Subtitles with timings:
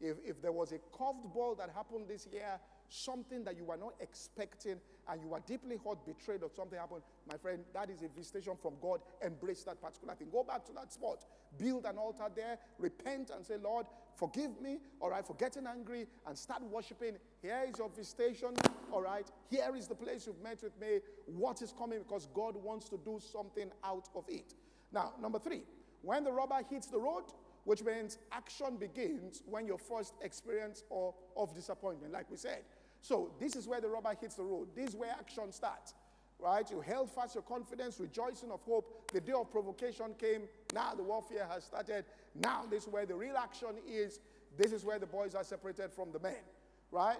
[0.00, 3.76] if, if there was a curved ball that happened this year, something that you were
[3.76, 4.76] not expecting,
[5.08, 8.54] and you were deeply hurt, betrayed, or something happened, my friend, that is a visitation
[8.60, 9.00] from God.
[9.24, 10.28] Embrace that particular thing.
[10.30, 11.24] Go back to that spot,
[11.58, 16.06] build an altar there, repent, and say, Lord, forgive me, all right, for getting angry,
[16.26, 17.16] and start worshiping.
[17.42, 18.54] Here is your visitation,
[18.92, 19.26] all right.
[19.50, 20.98] Here is the place you've met with me.
[21.26, 22.00] What is coming?
[22.00, 24.54] Because God wants to do something out of it.
[24.92, 25.62] Now, number three,
[26.02, 27.24] when the rubber hits the road,
[27.64, 32.62] which means action begins when your first experience or, of disappointment, like we said.
[33.02, 34.68] So this is where the rubber hits the road.
[34.74, 35.94] This is where action starts.
[36.38, 36.68] Right?
[36.70, 39.10] You held fast your confidence, rejoicing of hope.
[39.12, 40.42] The day of provocation came.
[40.74, 42.06] Now the warfare has started.
[42.34, 44.20] Now this is where the real action is.
[44.56, 46.42] This is where the boys are separated from the men.
[46.90, 47.18] Right?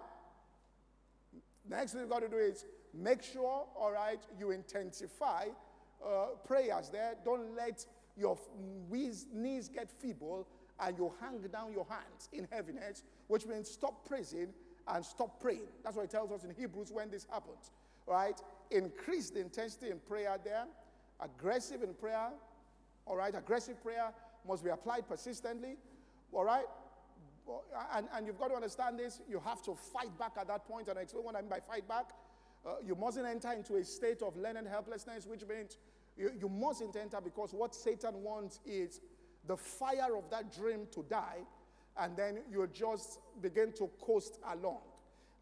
[1.69, 5.47] Next thing you've got to do is make sure, all right, you intensify
[6.05, 7.15] uh, prayers there.
[7.25, 7.85] Don't let
[8.17, 8.39] your
[8.91, 10.47] knees get feeble
[10.81, 14.49] and you hang down your hands in heaviness, which means stop praising
[14.89, 15.69] and stop praying.
[15.85, 17.71] That's what it tells us in Hebrews when this happens.
[18.07, 18.41] Right?
[18.71, 20.65] Increase the intensity in prayer there.
[21.21, 22.29] Aggressive in prayer.
[23.07, 23.35] All right?
[23.35, 24.11] Aggressive prayer
[24.47, 25.77] must be applied persistently.
[26.33, 26.65] All right?
[27.95, 29.21] And, and you've got to understand this.
[29.29, 30.63] You have to fight back at that.
[30.69, 32.11] And I explain what I mean by fight back.
[32.67, 35.79] Uh, you mustn't enter into a state of learned helplessness, which means
[36.17, 39.01] you, you mustn't enter because what Satan wants is
[39.47, 41.39] the fire of that dream to die,
[41.99, 44.81] and then you just begin to coast along.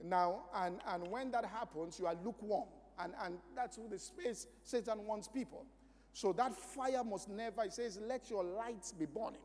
[0.03, 2.69] Now, and, and when that happens, you are lukewarm.
[3.01, 5.65] And, and that's the space Satan wants people.
[6.12, 9.41] So that fire must never, he says, let your lights be burning,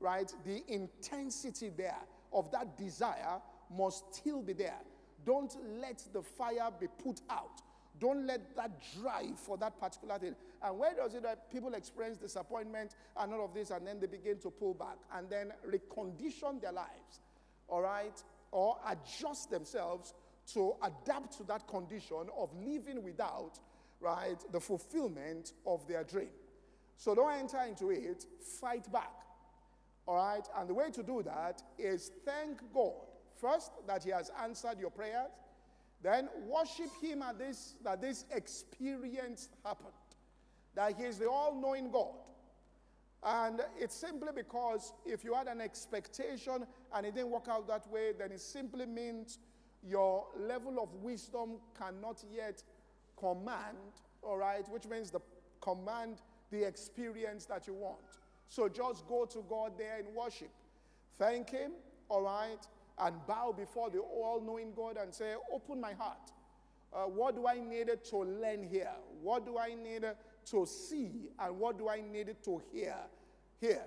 [0.00, 0.32] right?
[0.44, 2.00] The intensity there
[2.32, 3.40] of that desire
[3.76, 4.78] must still be there.
[5.24, 7.62] Don't let the fire be put out.
[7.98, 10.34] Don't let that drive for that particular thing.
[10.62, 14.06] And where does it that people experience disappointment and all of this, and then they
[14.06, 17.20] begin to pull back and then recondition their lives,
[17.68, 20.14] all right, or adjust themselves
[20.52, 23.58] to adapt to that condition of living without,
[24.00, 26.30] right, the fulfillment of their dream.
[26.96, 28.24] So don't enter into it,
[28.60, 29.12] fight back.
[30.06, 30.46] All right?
[30.56, 32.92] And the way to do that is thank God
[33.40, 35.30] first that He has answered your prayers.
[36.06, 39.90] Then worship Him at this, that this experience happened.
[40.76, 42.14] That He is the all knowing God.
[43.24, 46.64] And it's simply because if you had an expectation
[46.94, 49.40] and it didn't work out that way, then it simply means
[49.82, 52.62] your level of wisdom cannot yet
[53.16, 53.76] command,
[54.22, 55.20] all right, which means the
[55.60, 56.18] command
[56.52, 57.98] the experience that you want.
[58.48, 60.50] So just go to God there in worship.
[61.18, 61.72] Thank Him,
[62.08, 62.64] all right,
[62.98, 66.32] and bow before the all knowing God and say, Open my heart.
[66.92, 68.92] Uh, what do I need to learn here?
[69.22, 70.04] What do I need
[70.50, 71.28] to see?
[71.38, 72.96] And what do I need to hear
[73.60, 73.84] here?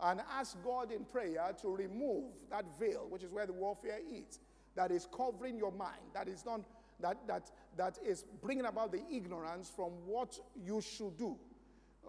[0.00, 4.40] And ask God in prayer to remove that veil, which is where the warfare is,
[4.74, 6.62] that is covering your mind, that is not
[7.00, 11.36] that that that is bringing about the ignorance from what you should do.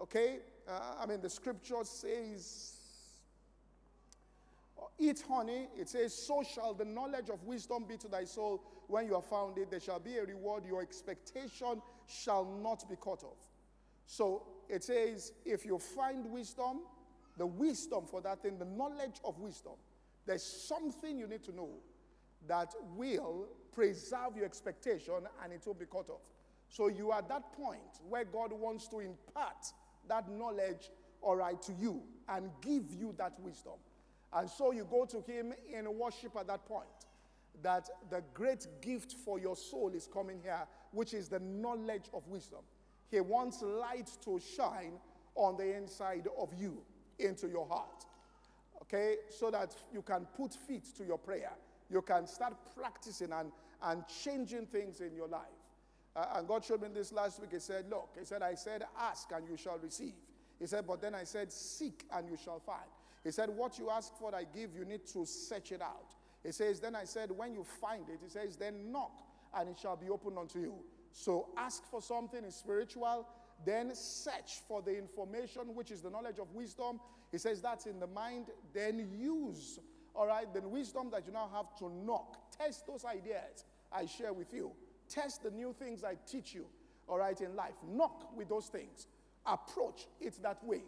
[0.00, 0.38] Okay,
[0.68, 2.75] uh, I mean the scripture says
[4.98, 9.06] Eat honey, it says, So shall the knowledge of wisdom be to thy soul when
[9.06, 9.70] you are found it.
[9.70, 10.64] There shall be a reward.
[10.66, 13.50] Your expectation shall not be cut off.
[14.06, 16.80] So it says, If you find wisdom,
[17.36, 19.74] the wisdom for that thing, the knowledge of wisdom,
[20.24, 21.70] there's something you need to know
[22.48, 26.22] that will preserve your expectation and it will be cut off.
[26.68, 29.66] So you are at that point where God wants to impart
[30.08, 30.90] that knowledge,
[31.20, 33.74] all right, to you and give you that wisdom.
[34.32, 36.86] And so you go to him in worship at that point.
[37.62, 42.26] That the great gift for your soul is coming here, which is the knowledge of
[42.28, 42.60] wisdom.
[43.10, 44.92] He wants light to shine
[45.34, 46.82] on the inside of you,
[47.18, 48.04] into your heart.
[48.82, 49.16] Okay?
[49.30, 51.52] So that you can put feet to your prayer.
[51.90, 53.52] You can start practicing and,
[53.82, 55.40] and changing things in your life.
[56.14, 57.50] Uh, and God showed me this last week.
[57.52, 60.14] He said, Look, He said, I said, ask and you shall receive.
[60.58, 62.88] He said, but then I said, seek and you shall find.
[63.26, 66.14] He said, What you ask for, I give, you need to search it out.
[66.44, 69.20] He says, Then I said, When you find it, he says, Then knock,
[69.52, 70.74] and it shall be opened unto you.
[71.10, 73.26] So ask for something spiritual,
[73.64, 77.00] then search for the information, which is the knowledge of wisdom.
[77.32, 79.80] He says, That's in the mind, then use.
[80.14, 82.56] All right, the wisdom that you now have to knock.
[82.56, 84.70] Test those ideas I share with you.
[85.08, 86.66] Test the new things I teach you,
[87.08, 87.74] all right, in life.
[87.88, 89.08] Knock with those things.
[89.44, 90.82] Approach it that way.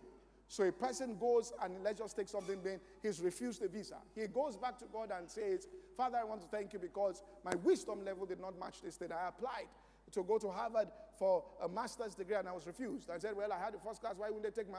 [0.48, 3.98] So a person goes and let's just take something then he's refused the visa.
[4.14, 7.54] He goes back to God and says, Father, I want to thank you because my
[7.62, 9.10] wisdom level did not match this thing.
[9.12, 9.68] I applied
[10.12, 13.10] to go to Harvard for a master's degree and I was refused.
[13.10, 14.14] I said, Well, I had the first class.
[14.16, 14.78] Why wouldn't they take my?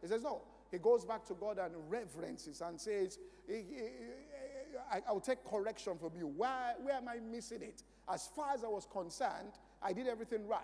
[0.00, 0.42] He says, No.
[0.70, 3.18] He goes back to God and reverences and says,
[4.90, 6.28] I, will take correction from you.
[6.28, 7.82] Why, where am I missing it?
[8.08, 9.52] As far as I was concerned,
[9.82, 10.60] I did everything right.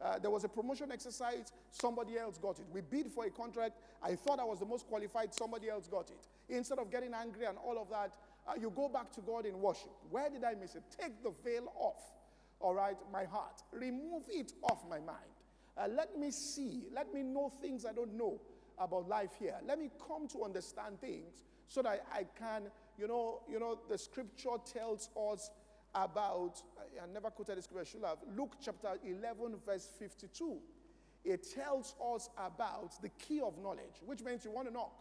[0.00, 2.66] Uh, there was a promotion exercise, somebody else got it.
[2.72, 6.10] We bid for a contract, I thought I was the most qualified, somebody else got
[6.10, 6.28] it.
[6.48, 8.12] Instead of getting angry and all of that,
[8.46, 9.90] uh, you go back to God in worship.
[10.10, 10.84] Where did I miss it?
[11.00, 12.00] Take the veil off,
[12.60, 13.62] all right, my heart.
[13.72, 15.18] Remove it off my mind.
[15.76, 18.40] Uh, let me see, let me know things I don't know
[18.78, 19.56] about life here.
[19.66, 22.64] Let me come to understand things so that I can,
[22.98, 25.50] you know, you know, the scripture tells us
[25.94, 26.62] about,
[27.02, 30.58] I never quoted this scripture, I should have, Luke chapter 11, verse 52.
[31.24, 34.92] It tells us about the key of knowledge, which means you want to knock.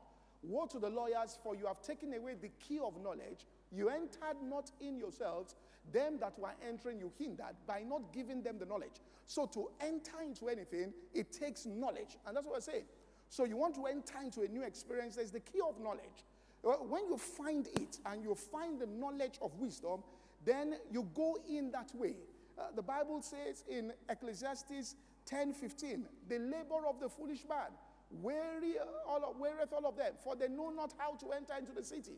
[0.44, 3.46] Woe to the lawyers, for you have taken away the key of knowledge.
[3.72, 5.56] You entered not in yourselves,
[5.92, 9.02] them that were entering you hindered by not giving them the knowledge.
[9.26, 12.18] So to enter into anything, it takes knowledge.
[12.26, 12.84] And that's what I say.
[13.30, 16.24] So you want to enter into a new experience, there's the key of knowledge.
[16.62, 20.04] When you find it and you find the knowledge of wisdom,
[20.48, 22.16] then you go in that way.
[22.58, 24.96] Uh, the Bible says in Ecclesiastes
[25.26, 27.68] 10 15, the labor of the foolish man,
[28.10, 31.74] weary all of, weareth all of them, for they know not how to enter into
[31.74, 32.16] the city.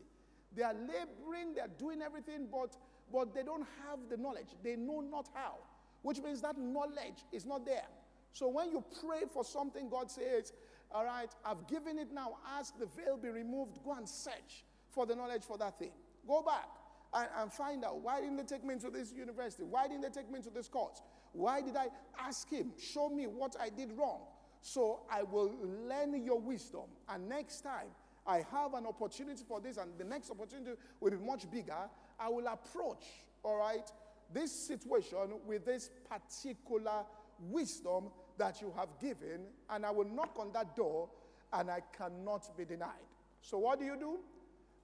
[0.56, 2.76] They are laboring, they are doing everything, but,
[3.12, 4.48] but they don't have the knowledge.
[4.62, 5.56] They know not how,
[6.02, 7.86] which means that knowledge is not there.
[8.32, 10.52] So when you pray for something, God says,
[10.92, 12.36] All right, I've given it now.
[12.56, 13.80] Ask the veil be removed.
[13.84, 15.90] Go and search for the knowledge for that thing.
[16.28, 16.68] Go back
[17.14, 19.64] and, and find out why didn't they take me into this university?
[19.64, 21.02] Why didn't they take me into this course?
[21.32, 21.86] Why did I
[22.18, 22.72] ask him?
[22.78, 24.20] Show me what I did wrong.
[24.62, 25.54] So I will
[25.88, 26.84] learn your wisdom.
[27.08, 27.88] And next time
[28.26, 32.28] I have an opportunity for this, and the next opportunity will be much bigger, I
[32.28, 33.04] will approach,
[33.42, 33.90] all right,
[34.32, 37.04] this situation with this particular
[37.48, 41.08] wisdom that you have given, and I will knock on that door
[41.52, 43.06] and I cannot be denied.
[43.42, 44.18] So, what do you do?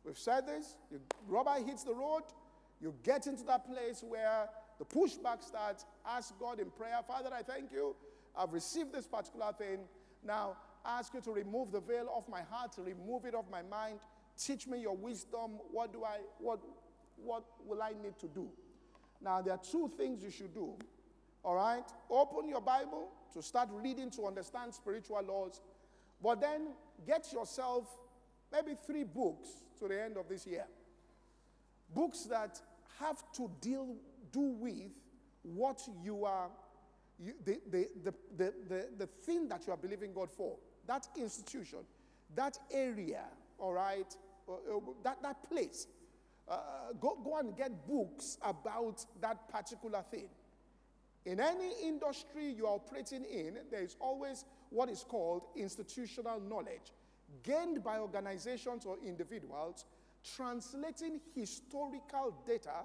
[0.07, 0.77] We've said this.
[0.91, 2.23] Your rubber hits the road.
[2.81, 4.49] You get into that place where
[4.79, 5.85] the pushback starts.
[6.07, 7.97] Ask God in prayer, Father, I thank you.
[8.37, 9.81] I've received this particular thing.
[10.25, 13.63] Now, ask you to remove the veil off my heart, to remove it off my
[13.63, 13.99] mind.
[14.39, 15.59] Teach me your wisdom.
[15.73, 16.61] What do I, what,
[17.17, 18.49] what will I need to do?
[19.21, 20.75] Now, there are two things you should do.
[21.43, 21.85] All right?
[22.11, 25.63] Open your Bible to start reading to understand spiritual laws.
[26.23, 26.69] But then
[27.07, 27.87] get yourself
[28.53, 30.67] maybe three books to the end of this year.
[31.95, 32.61] Books that
[32.99, 33.97] have to deal,
[34.33, 34.91] do with
[35.43, 36.49] what you are,
[37.19, 38.15] you, the, the, the,
[38.69, 40.57] the, the, thing that you are believing God for,
[40.87, 41.79] that institution,
[42.35, 43.25] that area,
[43.59, 44.15] all right,
[45.05, 45.87] that, that place.
[46.49, 46.59] Uh,
[47.01, 50.29] go, go and get books about that particular thing.
[51.25, 56.93] In any industry you are operating in, there is always what is called institutional knowledge
[57.43, 59.85] gained by organizations or individuals,
[60.37, 62.85] translating historical data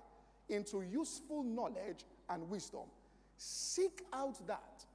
[0.50, 2.88] into useful knowledge and wisdom.
[3.38, 4.86] Seek out that,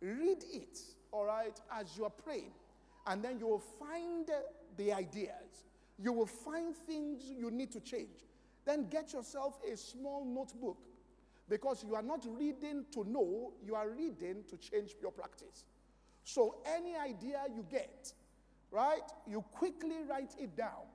[0.00, 0.78] read it,
[1.12, 2.52] all right, as you are praying,
[3.06, 4.30] and then you will find
[4.76, 5.64] the ideas.
[5.98, 8.24] You will find things you need to change.
[8.64, 10.78] Then get yourself a small notebook
[11.48, 15.64] because you are not reading to know, you are reading to change your practice.
[16.24, 18.12] So, any idea you get,
[18.74, 19.08] right?
[19.26, 20.88] You quickly write it down.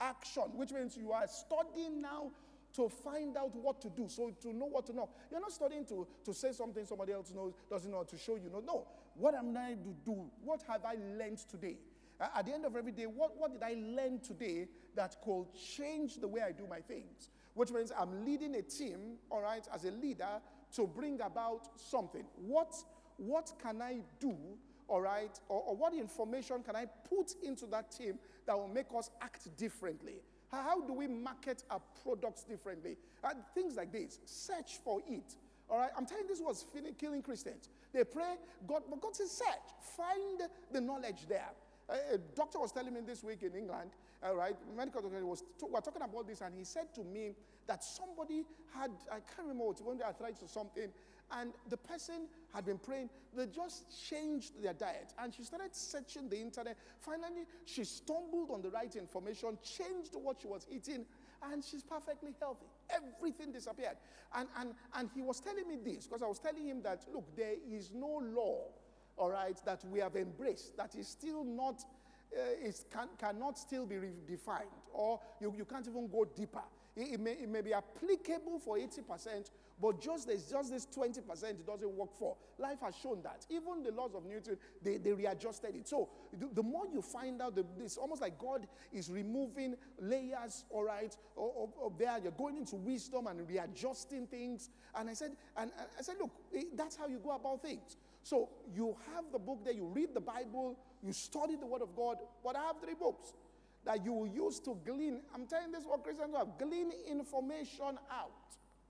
[0.00, 2.30] Action, which means you are studying now
[2.74, 5.08] to find out what to do, so to know what to know.
[5.30, 8.50] You're not studying to, to say something somebody else knows, doesn't know, to show you
[8.50, 8.62] know.
[8.66, 10.24] No, what am I to do?
[10.42, 11.78] What have I learned today?
[12.20, 16.20] At the end of every day, what, what did I learn today that could change
[16.20, 17.30] the way I do my things?
[17.54, 20.40] Which means I'm leading a team, all right, as a leader
[20.76, 22.24] to bring about something.
[22.36, 22.74] What,
[23.16, 24.36] what can I do
[24.88, 28.86] all right, or, or, what information can I put into that team that will make
[28.96, 30.16] us act differently?
[30.50, 32.96] How, do we market our products differently?
[33.22, 34.20] Uh, things like this.
[34.24, 35.34] Search for it.
[35.70, 36.66] All right, I'm telling you, this was
[36.98, 37.70] killing Christians.
[37.92, 38.34] They pray,
[38.66, 39.46] God, but God says, search,
[39.96, 41.50] find the knowledge there.
[41.88, 43.90] A, a doctor was telling me this week in England,
[44.22, 47.34] all right, medical doctor was we were talking about this, and he said to me
[47.66, 50.88] that somebody had, I can't remember when they arthritis or something,
[51.32, 53.10] and the person had been praying.
[53.36, 55.12] They just changed their diet.
[55.18, 56.76] And she started searching the internet.
[57.00, 61.04] Finally, she stumbled on the right information, changed what she was eating,
[61.50, 62.66] and she's perfectly healthy.
[62.90, 63.96] Everything disappeared.
[64.34, 67.36] And, and, and he was telling me this because I was telling him that, look,
[67.36, 68.66] there is no law,
[69.16, 71.84] all right, that we have embraced that is still not.
[72.34, 76.64] Uh, can, cannot still be redefined, or you, you can't even go deeper
[76.96, 79.50] It, it, may, it may be applicable for 80%,
[79.80, 82.36] but just there's just this 20% it doesn't work for.
[82.58, 83.44] Life has shown that.
[83.50, 85.88] Even the laws of Newton, they, they readjusted it.
[85.88, 90.64] So the, the more you find out, the, it's almost like God is removing layers,
[90.70, 92.18] all right, of, there.
[92.22, 94.70] You're going into wisdom and readjusting things.
[94.94, 97.96] And I said, and I said, look, eh, that's how you go about things.
[98.22, 101.94] So you have the book there, you read the Bible, you study the Word of
[101.94, 103.34] God, but I have three books
[103.84, 105.20] that you will use to glean.
[105.34, 108.32] I'm telling this what Christians have glean information out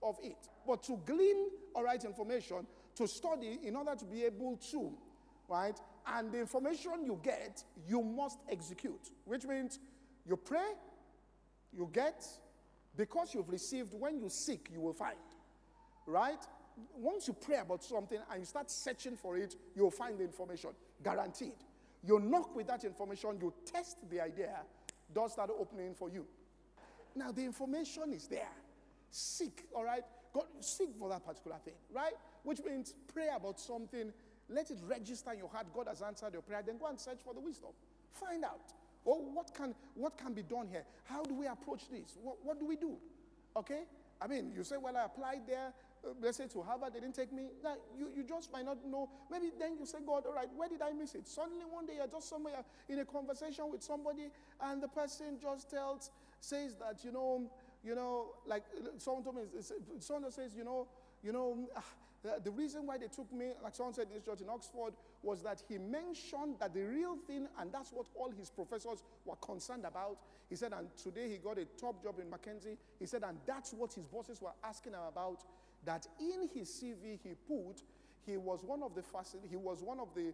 [0.05, 0.37] of it.
[0.67, 4.93] But to glean, all right, information, to study in order to be able to,
[5.49, 5.79] right?
[6.07, 9.81] And the information you get, you must execute, which means
[10.27, 10.69] you pray,
[11.73, 12.25] you get,
[12.97, 15.17] because you've received, when you seek, you will find,
[16.07, 16.39] right?
[16.97, 20.71] Once you pray about something and you start searching for it, you'll find the information,
[21.03, 21.55] guaranteed.
[22.07, 24.61] You knock with that information, you test the idea,
[25.13, 26.27] doors start opening for you.
[27.17, 28.49] Now, the information is there.
[29.17, 30.03] Seek, all right?
[30.33, 32.15] God, seek for that particular thing, right?
[32.43, 34.13] Which means pray about something,
[34.49, 35.67] let it register in your heart.
[35.73, 36.63] God has answered your prayer.
[36.67, 37.71] Then go and search for the wisdom.
[38.11, 38.73] Find out.
[39.07, 40.85] Oh, what can what can be done here?
[41.05, 42.19] How do we approach this?
[42.21, 42.97] What, what do we do?
[43.57, 43.83] Okay?
[44.21, 45.73] I mean, you say, well, I applied there,
[46.05, 47.51] uh, let's say to Harvard, they didn't take me.
[47.63, 49.11] Now, you, you just might not know.
[49.31, 51.29] Maybe then you say, God, all right, where did I miss it?
[51.29, 54.31] Suddenly one day you're just somewhere in a conversation with somebody,
[54.61, 57.51] and the person just tells, says that, you know,
[57.85, 58.65] you know, like
[58.99, 59.43] someone told me,
[59.99, 60.89] someone says, you know,
[61.23, 61.85] you know, ah,
[62.43, 65.43] the reason why they took me, like someone said in this church in Oxford, was
[65.43, 69.85] that he mentioned that the real thing, and that's what all his professors were concerned
[69.85, 70.19] about.
[70.49, 72.77] He said, and today he got a top job in McKinsey.
[72.99, 75.45] He said, and that's what his bosses were asking him about.
[75.85, 77.83] That in his CV he put,
[78.25, 80.33] he was one of the first, he was one of the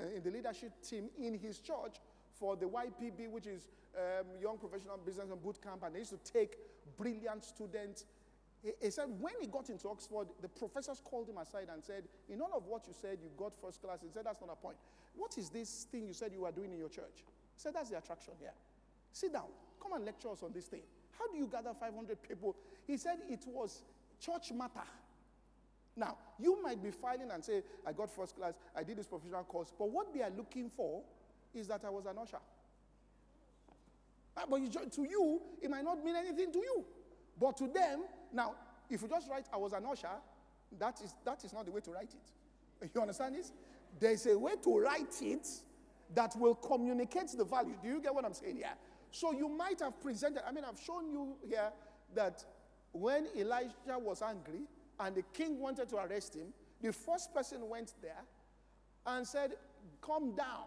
[0.00, 1.96] uh, in the leadership team in his church
[2.38, 3.66] for the YPB, which is
[3.96, 6.56] um, Young Professional Business and Boot Camp, and they used to take
[6.98, 8.04] brilliant students.
[8.62, 12.04] He, he, said when he got into Oxford, the professors called him aside and said,
[12.28, 13.98] In all of what you said, you got first class.
[14.02, 14.76] He said, That's not a point.
[15.14, 17.24] What is this thing you said you were doing in your church?
[17.24, 18.52] He said, That's the attraction here.
[19.12, 19.48] Sit down.
[19.82, 20.82] Come and lecture us on this thing.
[21.18, 22.56] How do you gather 500 people?
[22.86, 23.82] He said it was
[24.20, 24.86] church matter.
[25.96, 29.44] Now, you might be filing and say, I got first class, I did this professional
[29.44, 31.02] course, but what they are looking for
[31.54, 32.38] is that I was an usher.
[34.36, 36.84] Ah, but you, to you, it might not mean anything to you.
[37.40, 38.54] But to them, now,
[38.90, 40.08] if you just write, I was an usher,
[40.78, 42.90] that is, that is not the way to write it.
[42.94, 43.52] You understand this?
[43.98, 45.48] There's a way to write it
[46.14, 47.74] that will communicate the value.
[47.82, 48.74] Do you get what I'm saying here?
[49.10, 51.70] So you might have presented, I mean, I've shown you here
[52.14, 52.44] that
[52.92, 54.62] when Elijah was angry
[55.00, 56.48] and the king wanted to arrest him,
[56.82, 58.22] the first person went there
[59.06, 59.54] and said,
[60.02, 60.66] Come down.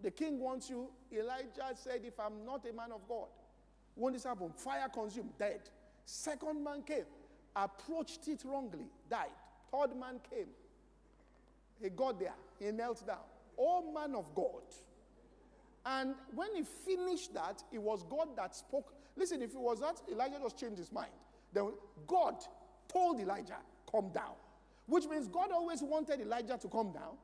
[0.00, 0.88] The king wants you.
[1.12, 3.28] Elijah said, If I'm not a man of God,
[3.96, 4.50] won't this happen?
[4.56, 5.60] Fire consumed, dead.
[6.04, 7.04] Second man came,
[7.54, 9.28] approached it wrongly, died.
[9.70, 10.48] Third man came.
[11.80, 13.18] He got there, he knelt down.
[13.58, 14.62] Oh, man of God.
[15.84, 18.94] And when he finished that, it was God that spoke.
[19.16, 21.10] Listen, if it was that, Elijah just changed his mind.
[21.52, 21.72] Then
[22.06, 22.36] God
[22.88, 23.58] told Elijah,
[23.90, 24.34] Come down.
[24.86, 27.16] Which means God always wanted Elijah to come down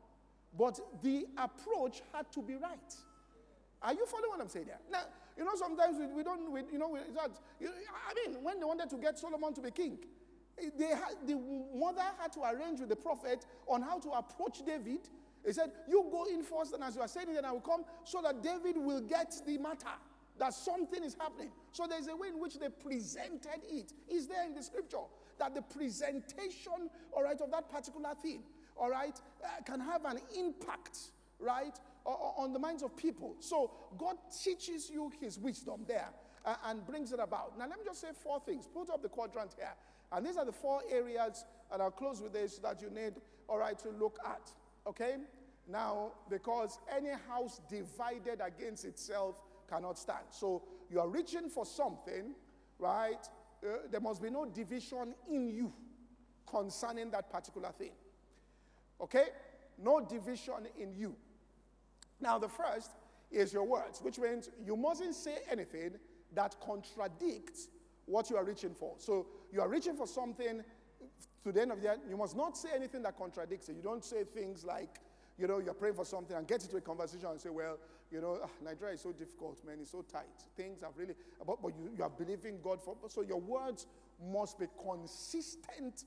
[0.58, 2.94] but the approach had to be right.
[3.80, 4.80] Are you following what I'm saying there?
[4.90, 5.02] Now,
[5.36, 8.58] you know, sometimes we, we don't, we, you know, we, that, you, I mean, when
[8.58, 9.98] they wanted to get Solomon to be king,
[10.60, 11.40] eh, they had, the
[11.76, 15.08] mother had to arrange with the prophet on how to approach David.
[15.46, 17.84] He said, You go in first, and as you are saying, then I will come,
[18.02, 19.86] so that David will get the matter
[20.40, 21.50] that something is happening.
[21.70, 23.92] So there's a way in which they presented it.
[24.08, 24.98] Is there in the scripture
[25.38, 28.42] that the presentation, all right, of that particular thing
[28.78, 30.98] all right, uh, can have an impact,
[31.38, 33.36] right, on the minds of people.
[33.40, 36.08] So God teaches you his wisdom there
[36.44, 37.58] uh, and brings it about.
[37.58, 38.66] Now, let me just say four things.
[38.66, 39.74] Put up the quadrant here.
[40.10, 43.14] And these are the four areas, and I'll close with this, that you need,
[43.48, 44.50] all right, to look at.
[44.86, 45.16] Okay?
[45.68, 50.24] Now, because any house divided against itself cannot stand.
[50.30, 52.34] So you are reaching for something,
[52.78, 53.28] right?
[53.62, 55.72] Uh, there must be no division in you
[56.50, 57.92] concerning that particular thing.
[59.00, 59.26] Okay?
[59.82, 61.14] No division in you.
[62.20, 62.90] Now, the first
[63.30, 65.92] is your words, which means you mustn't say anything
[66.34, 67.68] that contradicts
[68.06, 68.94] what you are reaching for.
[68.98, 70.62] So, you are reaching for something
[71.44, 73.76] to the end of the day, you must not say anything that contradicts it.
[73.76, 75.00] You don't say things like,
[75.38, 77.78] you know, you're praying for something and get into a conversation and say, well,
[78.10, 80.24] you know, ah, Nigeria is so difficult, man, it's so tight.
[80.56, 81.14] Things are really,
[81.46, 83.86] but, but you, you are believing God for, so your words
[84.32, 86.04] must be consistent,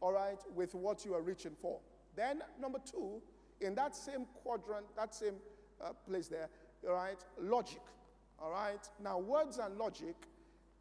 [0.00, 1.78] all right, with what you are reaching for.
[2.16, 3.20] Then, number two,
[3.60, 5.34] in that same quadrant, that same
[5.82, 6.48] uh, place there,
[6.86, 7.80] all right, logic.
[8.40, 8.88] All right.
[9.02, 10.16] Now, words and logic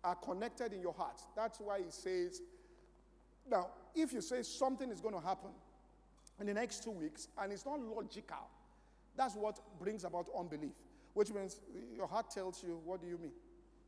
[0.03, 1.21] are connected in your heart.
[1.35, 2.41] That's why he says,
[3.49, 5.51] now, if you say something is going to happen
[6.39, 8.49] in the next two weeks and it's not logical,
[9.15, 10.73] that's what brings about unbelief,
[11.13, 11.59] which means
[11.95, 13.33] your heart tells you, what do you mean?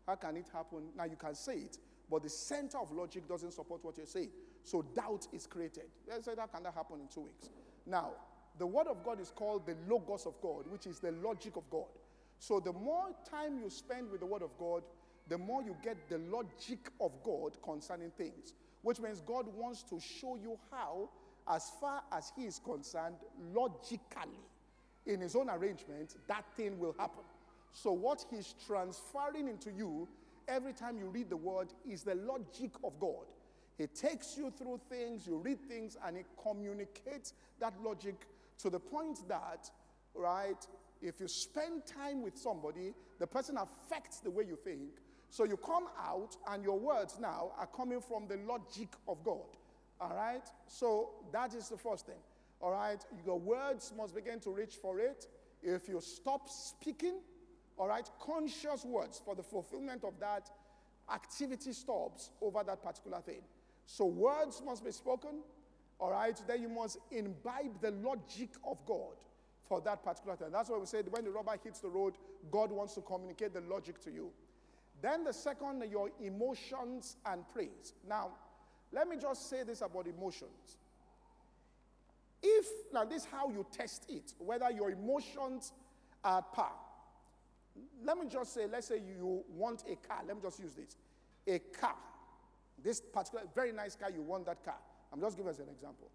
[0.05, 0.83] How can it happen?
[0.95, 1.77] Now, you can say it,
[2.09, 4.29] but the center of logic doesn't support what you're saying.
[4.63, 5.85] So doubt is created.
[6.07, 7.49] Let's say, how can that happen in two weeks?
[7.85, 8.11] Now,
[8.57, 11.69] the word of God is called the logos of God, which is the logic of
[11.69, 11.87] God.
[12.39, 14.83] So the more time you spend with the word of God,
[15.27, 19.99] the more you get the logic of God concerning things, which means God wants to
[19.99, 21.09] show you how,
[21.47, 23.15] as far as He is concerned,
[23.53, 24.39] logically,
[25.05, 27.23] in His own arrangement, that thing will happen.
[27.71, 30.07] So, what He's transferring into you
[30.47, 33.25] every time you read the word is the logic of God.
[33.77, 38.15] He takes you through things, you read things, and He communicates that logic
[38.59, 39.69] to the point that,
[40.13, 40.65] right,
[41.01, 45.01] if you spend time with somebody, the person affects the way you think.
[45.29, 49.57] So you come out, and your words now are coming from the logic of God.
[49.99, 50.47] All right?
[50.67, 52.15] So that is the first thing.
[52.61, 53.03] All right?
[53.25, 55.27] Your words must begin to reach for it.
[55.61, 57.15] If you stop speaking,
[57.77, 60.49] all right, conscious words for the fulfillment of that
[61.13, 63.41] activity stops over that particular thing.
[63.85, 65.41] So words must be spoken,
[65.99, 66.39] all right?
[66.47, 69.15] Then you must imbibe the logic of God
[69.67, 70.47] for that particular thing.
[70.51, 72.13] That's why we said when the rubber hits the road,
[72.51, 74.31] God wants to communicate the logic to you.
[75.01, 77.93] Then the second, your emotions and praise.
[78.07, 78.29] Now,
[78.91, 80.77] let me just say this about emotions.
[82.41, 85.73] If, now this is how you test it, whether your emotions
[86.23, 86.71] are at par.
[88.03, 90.21] Let me just say, let's say you want a car.
[90.25, 90.95] Let me just use this.
[91.47, 91.95] A car.
[92.83, 94.77] This particular, very nice car, you want that car.
[95.11, 96.09] I'm just giving us an example.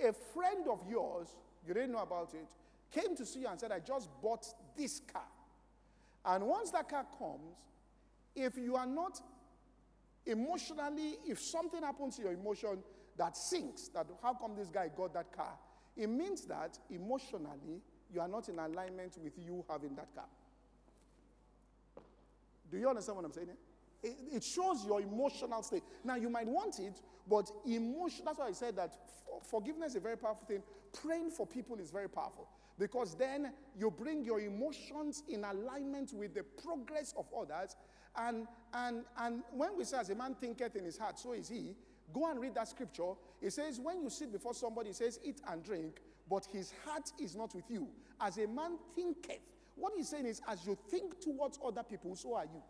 [0.00, 1.28] A friend of yours,
[1.66, 2.46] you didn't know about it,
[2.92, 5.26] came to see you and said, I just bought this car.
[6.24, 7.56] And once that car comes,
[8.34, 9.20] if you are not
[10.26, 12.78] emotionally, if something happens to your emotion
[13.16, 15.54] that sinks, that how come this guy got that car,
[15.96, 17.80] it means that emotionally
[18.12, 20.26] you are not in alignment with you having that car.
[22.70, 23.48] Do you understand what I'm saying?
[24.02, 25.82] It, it shows your emotional state.
[26.04, 28.94] Now, you might want it, but emotion, that's why I said that
[29.48, 30.62] forgiveness is a very powerful thing.
[31.02, 32.48] Praying for people is very powerful
[32.78, 37.76] because then you bring your emotions in alignment with the progress of others.
[38.16, 41.48] And, and, and when we say, as a man thinketh in his heart, so is
[41.48, 41.74] he,
[42.12, 43.12] go and read that scripture.
[43.40, 47.36] It says, when you sit before somebody, says, eat and drink, but his heart is
[47.36, 47.88] not with you.
[48.20, 49.40] As a man thinketh,
[49.76, 52.62] what he's saying is, as you think towards other people, so are you.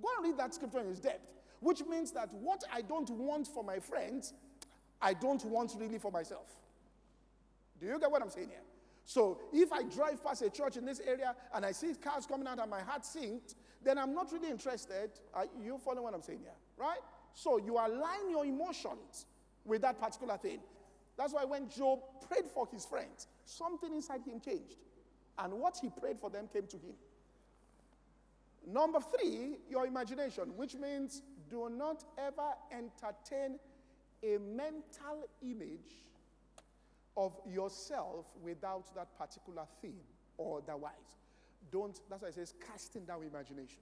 [0.00, 1.26] Go and read that scripture in its depth,
[1.60, 4.32] which means that what I don't want for my friends,
[5.02, 6.46] I don't want really for myself.
[7.80, 8.62] Do you get what I'm saying here?
[9.04, 12.46] So if I drive past a church in this area and I see cars coming
[12.46, 15.10] out and my heart sinks, then I'm not really interested.
[15.34, 16.54] Are you follow what I'm saying here?
[16.76, 17.00] Right?
[17.34, 19.26] So you align your emotions
[19.64, 20.60] with that particular thing.
[21.16, 24.76] That's why when Job prayed for his friends, something inside him changed.
[25.38, 26.94] And what he prayed for them came to him.
[28.66, 33.58] Number three, your imagination, which means do not ever entertain
[34.22, 36.04] a mental image
[37.16, 40.00] of yourself without that particular theme
[40.36, 40.92] or otherwise.
[41.72, 43.78] Don't, that's why it says casting down imaginations.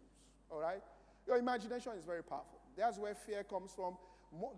[0.51, 0.83] All right?
[1.27, 2.59] Your imagination is very powerful.
[2.77, 3.97] That's where fear comes from.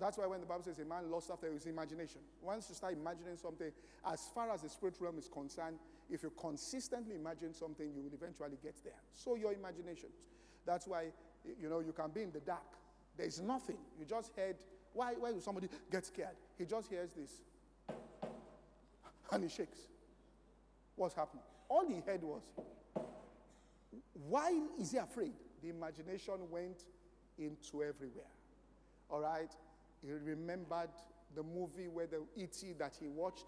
[0.01, 2.95] That's why when the Bible says a man lost after his imagination, once you start
[2.95, 3.71] imagining something,
[4.05, 5.77] as far as the spirit realm is concerned,
[6.11, 9.01] if you consistently imagine something, you will eventually get there.
[9.15, 10.09] So your imagination.
[10.67, 11.13] That's why,
[11.61, 12.67] you know, you can be in the dark.
[13.17, 13.77] There is nothing.
[13.99, 14.57] You just heard,
[14.93, 16.37] why, why would somebody get scared?
[16.59, 17.31] He just hears this.
[19.31, 19.79] And he shakes.
[20.97, 21.45] What's happening?
[21.69, 22.43] All he heard was,
[24.29, 25.33] why is he afraid?
[25.63, 26.83] The imagination went
[27.39, 28.25] into everywhere.
[29.11, 29.51] All right?
[30.03, 30.91] He remembered
[31.35, 32.75] the movie where the E.T.
[32.79, 33.47] that he watched,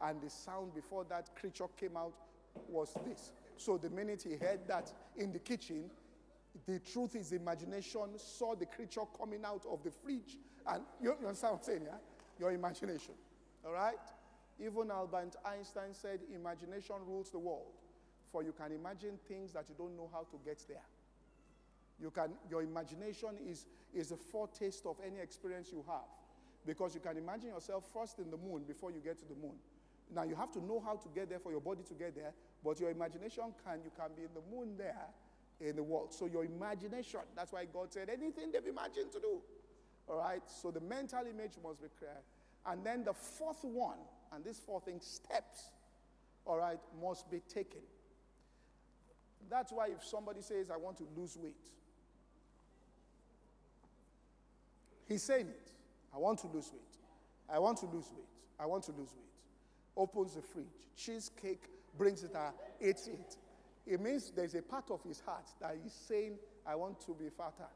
[0.00, 2.14] and the sound before that creature came out
[2.68, 3.32] was this.
[3.56, 5.90] So the minute he heard that in the kitchen,
[6.66, 10.38] the truth is imagination saw the creature coming out of the fridge.
[10.66, 11.96] And you, you understand what I'm saying, yeah?
[12.38, 13.14] Your imagination.
[13.64, 13.94] All right?
[14.60, 17.72] Even Albert Einstein said, imagination rules the world.
[18.30, 20.82] For you can imagine things that you don't know how to get there.
[22.00, 26.08] You can, your imagination is, is a foretaste of any experience you have.
[26.66, 29.56] Because you can imagine yourself first in the moon before you get to the moon.
[30.14, 32.32] Now you have to know how to get there for your body to get there,
[32.64, 35.06] but your imagination can, you can be in the moon there
[35.60, 36.12] in the world.
[36.12, 39.40] So your imagination, that's why God said anything they've imagined to do.
[40.08, 40.42] All right?
[40.46, 42.16] So the mental image must be clear.
[42.66, 43.98] And then the fourth one,
[44.32, 45.70] and this fourth thing, steps,
[46.46, 47.80] all right, must be taken.
[49.50, 51.54] That's why if somebody says, I want to lose weight,
[55.08, 55.70] He's saying it.
[56.14, 56.82] I want to lose weight.
[57.48, 58.24] I want to lose weight.
[58.58, 59.24] I want to lose weight.
[59.96, 60.66] Opens the fridge.
[60.96, 61.64] Cheesecake
[61.96, 63.36] brings it out, eats it.
[63.86, 67.28] It means there's a part of his heart that is saying, I want to be
[67.28, 67.68] fatter.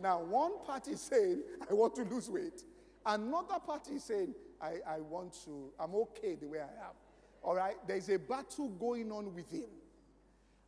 [0.00, 2.62] Now, one part is saying, I want to lose weight.
[3.04, 6.94] Another part is saying, I, I want to, I'm okay the way I am.
[7.42, 7.74] All right?
[7.86, 9.66] There's a battle going on within.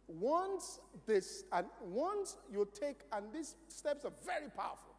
[0.09, 4.94] Once this, and once you take, and these steps are very powerful,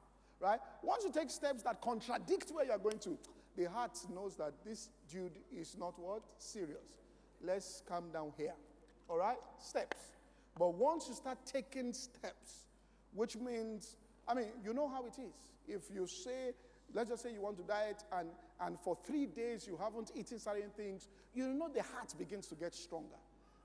[0.46, 0.60] right?
[0.84, 3.18] Once you take steps that contradict where you're going to,
[3.58, 6.24] the heart knows that this dude is not what?
[6.38, 7.02] Serious.
[7.42, 8.54] Let's calm down here.
[9.10, 9.38] All right?
[9.60, 9.98] Steps.
[10.58, 12.66] But once you start taking steps,
[13.14, 13.96] which means,
[14.28, 15.34] I mean, you know how it is.
[15.68, 16.52] If you say,
[16.94, 18.30] let's just say you want to diet and,
[18.62, 22.56] and for three days you haven't eaten certain things, you know the heart begins to
[22.56, 23.20] get stronger.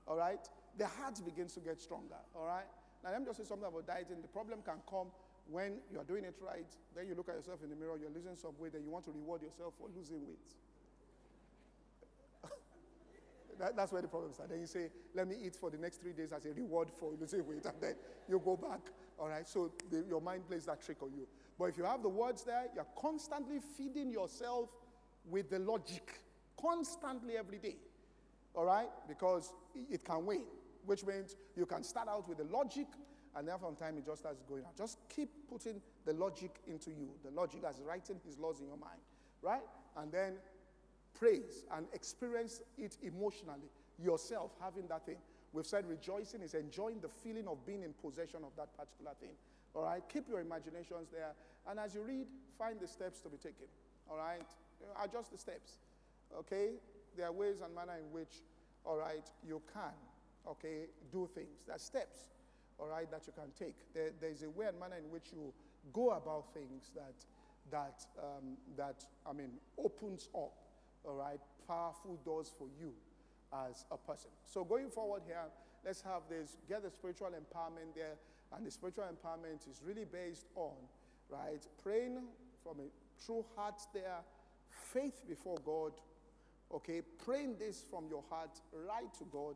[0.07, 0.47] All right?
[0.77, 2.15] The heart begins to get stronger.
[2.35, 2.65] All right?
[3.03, 4.21] Now, let me just say something about dieting.
[4.21, 5.07] The problem can come
[5.51, 8.35] when you're doing it right, then you look at yourself in the mirror, you're losing
[8.35, 10.47] some weight, then you want to reward yourself for losing weight.
[13.59, 14.51] that, that's where the problem starts.
[14.51, 17.11] Then you say, let me eat for the next three days as a reward for
[17.19, 17.95] losing weight, and then
[18.29, 18.79] you go back.
[19.19, 21.27] All right, so the, your mind plays that trick on you.
[21.59, 24.69] But if you have the words there, you're constantly feeding yourself
[25.29, 26.19] with the logic,
[26.59, 27.75] constantly every day.
[28.55, 29.53] All right, because
[29.89, 30.41] it can win,
[30.85, 32.87] which means you can start out with the logic
[33.35, 34.75] and then from time it just starts going out.
[34.77, 37.09] Just keep putting the logic into you.
[37.23, 38.99] The logic as writing his laws in your mind,
[39.41, 39.61] right?
[39.97, 40.33] And then
[41.17, 43.69] praise and experience it emotionally
[44.01, 45.17] yourself having that thing.
[45.53, 49.35] We've said rejoicing is enjoying the feeling of being in possession of that particular thing.
[49.75, 51.33] All right, keep your imaginations there.
[51.69, 53.67] And as you read, find the steps to be taken.
[54.09, 54.41] All right,
[55.03, 55.79] adjust the steps.
[56.37, 56.71] Okay,
[57.17, 58.41] there are ways and manner in which,
[58.85, 59.93] all right, you can,
[60.47, 61.63] okay, do things.
[61.67, 62.31] There are steps
[62.81, 63.75] all right, that you can take.
[63.93, 65.53] There, there's a way and manner in which you
[65.93, 67.13] go about things that,
[67.69, 70.53] that, um, that, I mean, opens up,
[71.05, 72.91] all right, powerful doors for you
[73.69, 74.31] as a person.
[74.43, 75.45] So going forward here,
[75.85, 78.15] let's have this, get the spiritual empowerment there.
[78.55, 80.73] And the spiritual empowerment is really based on,
[81.29, 82.17] right, praying
[82.63, 84.19] from a true heart there,
[84.69, 85.93] faith before God,
[86.73, 89.55] okay, praying this from your heart right to God,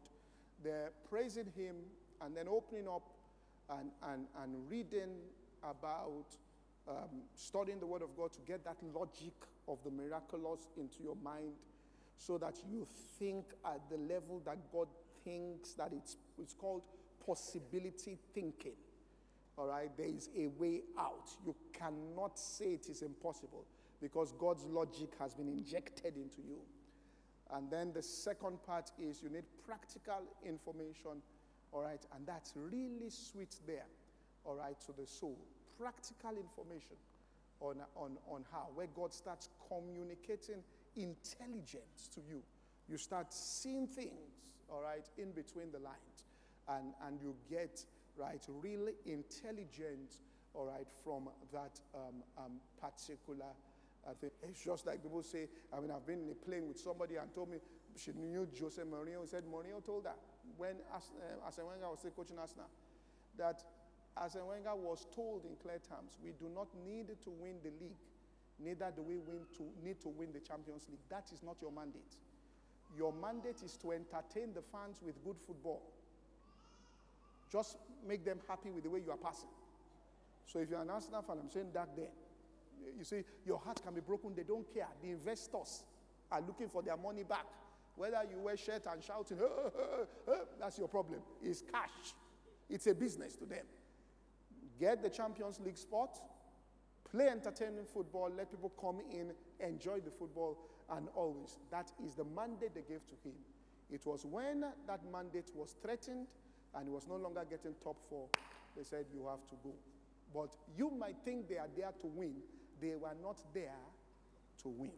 [0.64, 1.76] there, praising Him,
[2.22, 3.04] and then opening up
[3.70, 5.16] and, and, and reading
[5.64, 6.26] about
[6.88, 9.34] um, studying the Word of God to get that logic
[9.68, 11.54] of the miraculous into your mind
[12.18, 12.88] so that you
[13.20, 14.88] think at the level that God
[15.24, 16.84] thinks that it's, it's called
[17.26, 18.76] possibility thinking.
[19.58, 21.30] All right, there is a way out.
[21.46, 23.66] You cannot say it is impossible
[24.02, 26.60] because God's logic has been injected into you.
[27.54, 31.22] And then the second part is you need practical information
[31.76, 33.86] all right, and that's really sweet there,
[34.46, 35.38] all right, to the soul.
[35.78, 36.96] Practical information
[37.60, 40.64] on, on, on how, where God starts communicating
[40.96, 42.42] intelligence to you.
[42.88, 44.14] You start seeing things,
[44.70, 46.24] all right, in between the lines,
[46.70, 47.84] and, and you get,
[48.16, 50.20] right, really intelligent,
[50.54, 53.52] all right, from that um, um, particular
[54.08, 54.32] uh, thing.
[54.44, 57.34] It's just like people say, I mean, I've been in a plane with somebody and
[57.36, 57.58] told me
[57.98, 59.22] she knew Jose Mourinho.
[59.24, 60.14] He said Mourinho told her
[60.58, 62.68] when As, uh, Arsene Wenger was still coaching Arsenal
[63.38, 63.64] that
[64.18, 68.00] Arsene Wenger was told in clear terms, we do not need to win the league,
[68.60, 69.16] neither do we
[69.58, 71.04] to, need to win the Champions League.
[71.10, 72.16] That is not your mandate.
[72.98, 75.82] Your mandate is to entertain the fans with good football.
[77.52, 79.50] Just make them happy with the way you are passing.
[80.46, 82.08] So if you're an Arsenal fan, I'm saying that then.
[82.98, 84.34] You see, your heart can be broken.
[84.36, 84.88] They don't care.
[85.02, 85.84] The investors
[86.32, 87.46] are looking for their money back.
[87.96, 89.38] Whether you wear shirt and shouting,
[90.60, 91.20] that's your problem.
[91.42, 92.14] It's cash.
[92.70, 93.66] It's a business to them.
[94.80, 96.18] Get the Champions League spot,
[97.10, 99.32] play entertaining football, let people come in,
[99.66, 100.58] enjoy the football,
[100.92, 101.58] and always.
[101.72, 103.36] That is the mandate they gave to him.
[103.90, 106.28] It was when that mandate was threatened
[106.76, 108.28] and he was no longer getting top four,
[108.76, 109.74] they said, You have to go.
[110.34, 112.34] But you might think they are there to win.
[112.82, 113.80] They were not there
[114.64, 114.92] to win.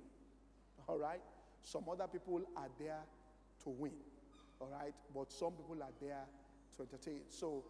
[0.88, 1.22] All right?
[1.68, 3.02] Some other people are there
[3.64, 3.92] to win,
[4.62, 4.94] all right?
[5.14, 6.24] But some people are there
[6.78, 7.24] to entertain.
[7.28, 7.66] So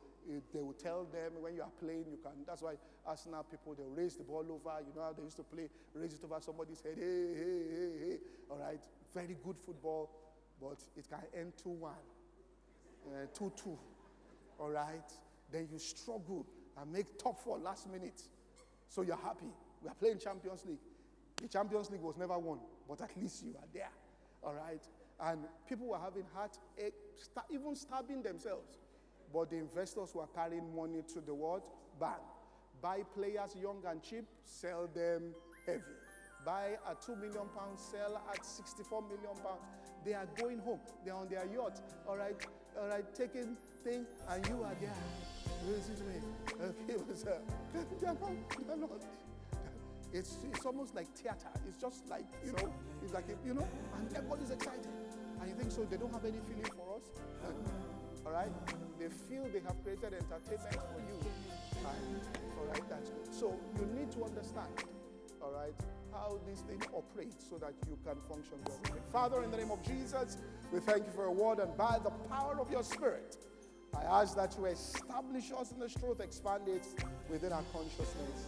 [0.54, 2.34] they will tell them when you are playing, you can.
[2.46, 2.74] That's why
[3.08, 4.78] Arsenal people they raise the ball over.
[4.86, 6.94] You know how they used to play, raise it over somebody's head.
[6.96, 8.18] Hey, hey, hey, hey.
[8.52, 8.84] All right,
[9.16, 10.12] very good football,
[10.62, 11.94] but it can end two one,
[13.08, 13.80] uh, two two.
[14.60, 15.12] All right,
[15.52, 16.46] then you struggle
[16.80, 18.22] and make top four last minute,
[18.90, 19.50] so you're happy.
[19.82, 20.86] We are playing Champions League.
[21.42, 23.92] The Champions League was never won but at least you are there.
[24.44, 24.82] All right?
[25.20, 26.90] And people were having heartache, eh,
[27.52, 28.78] even stabbing themselves.
[29.34, 31.64] But the investors were carrying money to the world
[32.00, 32.22] bank.
[32.82, 35.34] Buy players young and cheap, sell them
[35.66, 35.82] heavy.
[36.46, 39.62] Buy a 2 million pounds, sell at 64 million pounds.
[40.06, 40.80] They are going home.
[41.04, 41.82] They are on their yacht.
[42.08, 42.36] All right,
[42.80, 44.94] all right, taking thing, and you are there.
[45.68, 46.16] To me.
[46.62, 47.04] Okay,
[48.00, 48.32] they're not,
[48.68, 49.27] they're not.
[50.14, 51.52] It's, it's almost like theater.
[51.68, 53.68] It's just like, you know, it's like, you know,
[53.98, 54.88] and everybody's excited.
[55.40, 57.04] And you think so, they don't have any feeling for us?
[58.26, 58.52] All right?
[59.00, 61.20] They feel they have created entertainment for you.
[62.58, 63.34] All right, that's good.
[63.34, 64.68] So you need to understand,
[65.42, 65.74] all right,
[66.12, 68.80] how this thing operates so that you can function well.
[69.12, 70.38] Father, in the name of Jesus,
[70.72, 73.38] we thank you for a word, and by the power of your spirit,
[73.96, 76.86] I ask that you establish us in this truth, expand it
[77.30, 78.48] within our consciousness.